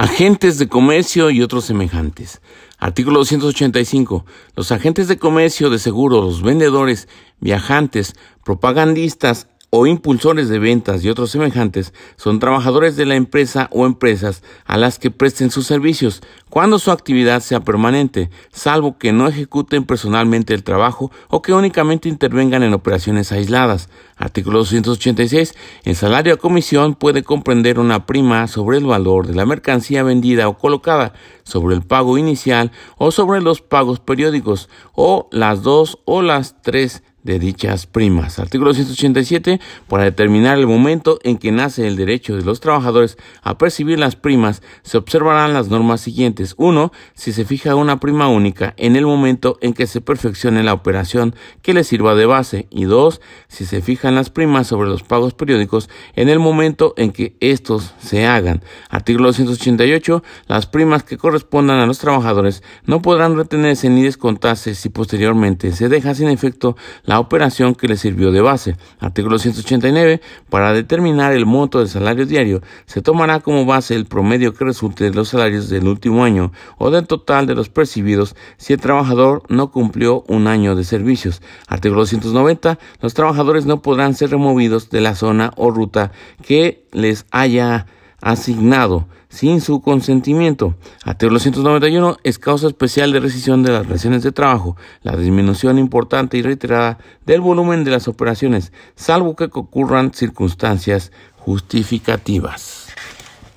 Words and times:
Agentes 0.00 0.56
de 0.56 0.66
comercio 0.66 1.30
y 1.30 1.42
otros 1.42 1.66
semejantes. 1.66 2.40
Artículo 2.78 3.18
285. 3.18 4.24
Los 4.56 4.72
agentes 4.72 5.08
de 5.08 5.18
comercio, 5.18 5.68
de 5.68 5.78
seguro, 5.78 6.22
los 6.22 6.42
vendedores, 6.42 7.06
viajantes, 7.38 8.14
propagandistas, 8.42 9.48
o 9.70 9.86
impulsores 9.86 10.48
de 10.48 10.58
ventas 10.58 11.04
y 11.04 11.08
otros 11.08 11.30
semejantes 11.30 11.94
son 12.16 12.40
trabajadores 12.40 12.96
de 12.96 13.06
la 13.06 13.14
empresa 13.14 13.68
o 13.72 13.86
empresas 13.86 14.42
a 14.64 14.76
las 14.76 14.98
que 14.98 15.12
presten 15.12 15.50
sus 15.50 15.66
servicios 15.66 16.22
cuando 16.50 16.80
su 16.80 16.90
actividad 16.90 17.40
sea 17.40 17.60
permanente, 17.60 18.28
salvo 18.50 18.98
que 18.98 19.12
no 19.12 19.28
ejecuten 19.28 19.84
personalmente 19.84 20.52
el 20.52 20.64
trabajo 20.64 21.12
o 21.28 21.42
que 21.42 21.52
únicamente 21.52 22.08
intervengan 22.08 22.64
en 22.64 22.74
operaciones 22.74 23.30
aisladas. 23.30 23.88
Artículo 24.16 24.58
286. 24.58 25.54
El 25.84 25.94
salario 25.94 26.34
a 26.34 26.38
comisión 26.38 26.96
puede 26.96 27.22
comprender 27.22 27.78
una 27.78 28.04
prima 28.04 28.48
sobre 28.48 28.78
el 28.78 28.84
valor 28.84 29.28
de 29.28 29.34
la 29.34 29.46
mercancía 29.46 30.02
vendida 30.02 30.48
o 30.48 30.58
colocada, 30.58 31.12
sobre 31.44 31.76
el 31.76 31.82
pago 31.82 32.18
inicial 32.18 32.72
o 32.98 33.12
sobre 33.12 33.40
los 33.40 33.62
pagos 33.62 34.00
periódicos, 34.00 34.68
o 34.92 35.28
las 35.30 35.62
dos 35.62 36.00
o 36.04 36.20
las 36.20 36.60
tres 36.62 37.04
de 37.22 37.38
dichas 37.38 37.86
primas. 37.86 38.38
Artículo 38.38 38.72
187. 38.72 39.60
Para 39.88 40.04
determinar 40.04 40.58
el 40.58 40.66
momento 40.66 41.18
en 41.22 41.38
que 41.38 41.52
nace 41.52 41.86
el 41.86 41.96
derecho 41.96 42.36
de 42.36 42.42
los 42.42 42.60
trabajadores 42.60 43.18
a 43.42 43.58
percibir 43.58 43.98
las 43.98 44.16
primas, 44.16 44.62
se 44.82 44.98
observarán 44.98 45.52
las 45.52 45.68
normas 45.68 46.00
siguientes. 46.00 46.54
1. 46.56 46.92
Si 47.14 47.32
se 47.32 47.44
fija 47.44 47.74
una 47.74 48.00
prima 48.00 48.28
única 48.28 48.74
en 48.76 48.96
el 48.96 49.06
momento 49.06 49.58
en 49.60 49.72
que 49.74 49.86
se 49.86 50.00
perfeccione 50.00 50.62
la 50.62 50.72
operación 50.72 51.34
que 51.62 51.74
le 51.74 51.84
sirva 51.84 52.14
de 52.14 52.26
base. 52.26 52.66
Y 52.70 52.84
2. 52.84 53.20
Si 53.48 53.66
se 53.66 53.82
fijan 53.82 54.14
las 54.14 54.30
primas 54.30 54.66
sobre 54.66 54.88
los 54.88 55.02
pagos 55.02 55.34
periódicos 55.34 55.88
en 56.16 56.28
el 56.28 56.38
momento 56.38 56.94
en 56.96 57.12
que 57.12 57.36
estos 57.40 57.94
se 58.00 58.26
hagan. 58.26 58.62
Artículo 58.88 59.28
288. 59.28 60.22
Las 60.46 60.66
primas 60.66 61.02
que 61.02 61.18
correspondan 61.18 61.78
a 61.78 61.86
los 61.86 61.98
trabajadores 61.98 62.62
no 62.84 63.02
podrán 63.02 63.36
retenerse 63.36 63.90
ni 63.90 64.02
descontarse 64.02 64.74
si 64.74 64.88
posteriormente 64.88 65.72
se 65.72 65.88
deja 65.88 66.14
sin 66.14 66.28
efecto 66.28 66.76
la 67.10 67.18
operación 67.18 67.74
que 67.74 67.88
le 67.88 67.96
sirvió 67.96 68.30
de 68.30 68.40
base. 68.40 68.76
Artículo 69.00 69.36
189. 69.40 70.20
Para 70.48 70.72
determinar 70.72 71.32
el 71.32 71.44
monto 71.44 71.80
del 71.80 71.88
salario 71.88 72.24
diario, 72.24 72.62
se 72.86 73.02
tomará 73.02 73.40
como 73.40 73.66
base 73.66 73.96
el 73.96 74.06
promedio 74.06 74.54
que 74.54 74.64
resulte 74.64 75.02
de 75.02 75.12
los 75.12 75.30
salarios 75.30 75.68
del 75.68 75.88
último 75.88 76.22
año 76.22 76.52
o 76.78 76.92
del 76.92 77.08
total 77.08 77.48
de 77.48 77.56
los 77.56 77.68
percibidos 77.68 78.36
si 78.58 78.74
el 78.74 78.80
trabajador 78.80 79.42
no 79.48 79.72
cumplió 79.72 80.22
un 80.28 80.46
año 80.46 80.76
de 80.76 80.84
servicios. 80.84 81.42
Artículo 81.66 82.02
290. 82.02 82.78
Los 83.00 83.14
trabajadores 83.14 83.66
no 83.66 83.82
podrán 83.82 84.14
ser 84.14 84.30
removidos 84.30 84.88
de 84.90 85.00
la 85.00 85.16
zona 85.16 85.50
o 85.56 85.72
ruta 85.72 86.12
que 86.46 86.84
les 86.92 87.26
haya 87.32 87.86
asignado 88.20 89.08
sin 89.30 89.62
su 89.62 89.80
consentimiento. 89.80 90.74
Artículo 91.04 91.38
191 91.38 92.18
es 92.22 92.38
causa 92.38 92.66
especial 92.66 93.12
de 93.12 93.20
rescisión 93.20 93.62
de 93.62 93.72
las 93.72 93.86
relaciones 93.86 94.22
de 94.22 94.32
trabajo, 94.32 94.76
la 95.02 95.16
disminución 95.16 95.78
importante 95.78 96.36
y 96.36 96.42
reiterada 96.42 96.98
del 97.24 97.40
volumen 97.40 97.84
de 97.84 97.92
las 97.92 98.08
operaciones, 98.08 98.72
salvo 98.96 99.36
que 99.36 99.44
ocurran 99.44 100.12
circunstancias 100.12 101.12
justificativas. 101.38 102.88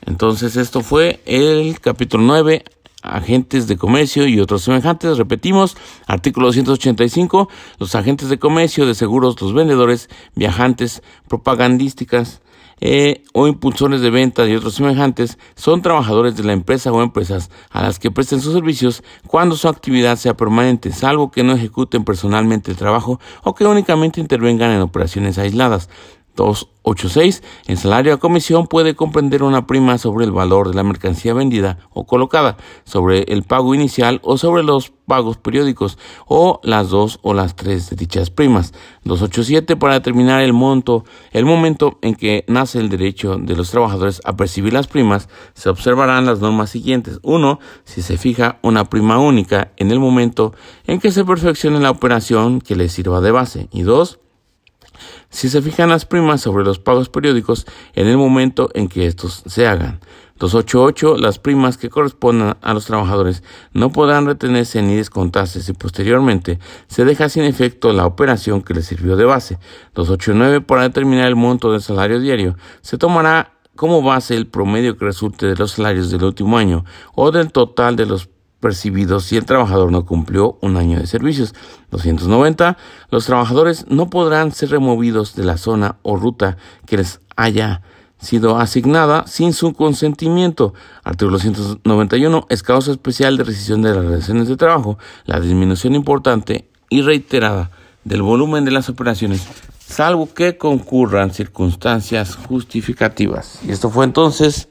Entonces 0.05 0.55
esto 0.55 0.81
fue 0.81 1.21
el 1.25 1.79
capítulo 1.81 2.23
9 2.23 2.63
agentes 3.01 3.67
de 3.67 3.77
comercio 3.77 4.27
y 4.27 4.39
otros 4.39 4.63
semejantes. 4.63 5.17
Repetimos, 5.17 5.75
artículo 6.07 6.47
285, 6.47 7.49
los 7.79 7.95
agentes 7.95 8.29
de 8.29 8.39
comercio, 8.39 8.85
de 8.85 8.95
seguros, 8.95 9.39
los 9.41 9.53
vendedores, 9.53 10.09
viajantes, 10.35 11.03
propagandísticas, 11.27 12.41
eh, 12.85 13.23
o 13.31 13.47
impulsores 13.47 14.01
de 14.01 14.09
venta 14.09 14.45
y 14.45 14.55
otros 14.57 14.75
semejantes 14.75 15.37
son 15.55 15.81
trabajadores 15.81 16.35
de 16.35 16.43
la 16.43 16.51
empresa 16.51 16.91
o 16.91 17.01
empresas 17.01 17.49
a 17.69 17.81
las 17.81 17.97
que 17.97 18.11
presten 18.11 18.41
sus 18.41 18.53
servicios 18.53 19.03
cuando 19.25 19.55
su 19.55 19.69
actividad 19.69 20.17
sea 20.17 20.35
permanente, 20.35 20.91
salvo 20.91 21.31
que 21.31 21.43
no 21.43 21.53
ejecuten 21.53 22.03
personalmente 22.03 22.71
el 22.71 22.77
trabajo 22.77 23.21
o 23.41 23.55
que 23.55 23.65
únicamente 23.65 24.19
intervengan 24.19 24.71
en 24.71 24.81
operaciones 24.81 25.37
aisladas. 25.37 25.87
286. 26.35 27.43
El 27.67 27.77
salario 27.77 28.13
a 28.13 28.17
comisión 28.17 28.67
puede 28.67 28.95
comprender 28.95 29.43
una 29.43 29.67
prima 29.67 29.97
sobre 29.97 30.25
el 30.25 30.31
valor 30.31 30.69
de 30.69 30.75
la 30.75 30.83
mercancía 30.83 31.33
vendida 31.33 31.77
o 31.93 32.05
colocada, 32.05 32.57
sobre 32.83 33.23
el 33.23 33.43
pago 33.43 33.75
inicial 33.75 34.19
o 34.23 34.37
sobre 34.37 34.63
los 34.63 34.91
pagos 35.05 35.37
periódicos, 35.37 35.97
o 36.27 36.59
las 36.63 36.89
dos 36.89 37.19
o 37.23 37.33
las 37.33 37.55
tres 37.55 37.89
de 37.89 37.95
dichas 37.95 38.29
primas. 38.29 38.73
287. 39.03 39.75
Para 39.75 39.95
determinar 39.95 40.41
el 40.41 40.53
monto, 40.53 41.03
el 41.31 41.45
momento 41.45 41.99
en 42.01 42.15
que 42.15 42.45
nace 42.47 42.79
el 42.79 42.89
derecho 42.89 43.37
de 43.37 43.55
los 43.55 43.69
trabajadores 43.69 44.21
a 44.23 44.35
percibir 44.35 44.73
las 44.73 44.87
primas, 44.87 45.29
se 45.53 45.69
observarán 45.69 46.25
las 46.25 46.39
normas 46.39 46.69
siguientes. 46.69 47.19
1. 47.21 47.59
Si 47.83 48.01
se 48.01 48.17
fija 48.17 48.59
una 48.61 48.85
prima 48.85 49.19
única 49.19 49.71
en 49.77 49.91
el 49.91 49.99
momento 49.99 50.53
en 50.87 50.99
que 50.99 51.11
se 51.11 51.25
perfeccione 51.25 51.79
la 51.79 51.91
operación 51.91 52.61
que 52.61 52.75
le 52.75 52.89
sirva 52.89 53.21
de 53.21 53.31
base. 53.31 53.67
Y 53.71 53.81
2 53.83 54.19
si 55.29 55.49
se 55.49 55.61
fijan 55.61 55.89
las 55.89 56.05
primas 56.05 56.41
sobre 56.41 56.63
los 56.63 56.79
pagos 56.79 57.09
periódicos 57.09 57.65
en 57.93 58.07
el 58.07 58.17
momento 58.17 58.69
en 58.73 58.87
que 58.87 59.07
estos 59.07 59.43
se 59.45 59.67
hagan. 59.67 59.99
288. 60.39 61.17
Las 61.17 61.39
primas 61.39 61.77
que 61.77 61.89
correspondan 61.89 62.57
a 62.61 62.73
los 62.73 62.85
trabajadores 62.85 63.43
no 63.71 63.91
podrán 63.91 64.25
retenerse 64.25 64.81
ni 64.81 64.95
descontarse 64.95 65.61
si 65.61 65.73
posteriormente 65.73 66.59
se 66.87 67.05
deja 67.05 67.29
sin 67.29 67.43
efecto 67.43 67.93
la 67.93 68.05
operación 68.05 68.61
que 68.61 68.73
les 68.73 68.85
sirvió 68.85 69.15
de 69.15 69.25
base. 69.25 69.59
289. 69.93 70.61
Para 70.61 70.83
determinar 70.83 71.27
el 71.27 71.35
monto 71.35 71.71
del 71.71 71.81
salario 71.81 72.19
diario, 72.19 72.57
se 72.81 72.97
tomará 72.97 73.53
como 73.75 74.01
base 74.01 74.35
el 74.35 74.47
promedio 74.47 74.97
que 74.97 75.05
resulte 75.05 75.47
de 75.47 75.55
los 75.55 75.71
salarios 75.71 76.11
del 76.11 76.23
último 76.23 76.57
año 76.57 76.85
o 77.15 77.31
del 77.31 77.51
total 77.51 77.95
de 77.95 78.05
los 78.05 78.29
percibidos 78.63 79.25
si 79.25 79.35
el 79.35 79.43
trabajador 79.43 79.91
no 79.91 80.05
cumplió 80.05 80.57
un 80.61 80.77
año 80.77 80.97
de 80.97 81.05
servicios. 81.05 81.53
290. 81.91 82.77
Los 83.11 83.25
trabajadores 83.25 83.85
no 83.89 84.09
podrán 84.09 84.53
ser 84.53 84.69
removidos 84.69 85.35
de 85.35 85.43
la 85.43 85.57
zona 85.57 85.97
o 86.01 86.15
ruta 86.15 86.55
que 86.85 86.95
les 86.95 87.19
haya 87.35 87.81
sido 88.21 88.57
asignada 88.57 89.27
sin 89.27 89.51
su 89.51 89.73
consentimiento. 89.73 90.73
Artículo 91.03 91.33
291. 91.33 92.47
Es 92.49 92.63
causa 92.63 92.91
especial 92.91 93.35
de 93.35 93.43
rescisión 93.43 93.81
de 93.81 93.93
las 93.93 94.05
relaciones 94.05 94.47
de 94.47 94.55
trabajo 94.55 94.97
la 95.25 95.41
disminución 95.41 95.93
importante 95.93 96.69
y 96.89 97.01
reiterada 97.01 97.69
del 98.05 98.21
volumen 98.21 98.63
de 98.63 98.71
las 98.71 98.87
operaciones, 98.87 99.45
salvo 99.85 100.33
que 100.33 100.57
concurran 100.57 101.33
circunstancias 101.33 102.37
justificativas. 102.37 103.59
Y 103.67 103.71
esto 103.71 103.89
fue 103.89 104.05
entonces 104.05 104.69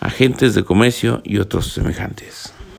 agentes 0.00 0.54
de 0.54 0.64
comercio 0.64 1.22
y 1.24 1.38
otros 1.38 1.72
semejantes. 1.72 2.52